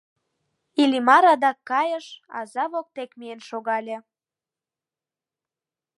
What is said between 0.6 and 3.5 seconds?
Иллимар адак кайыш, аза воктек миен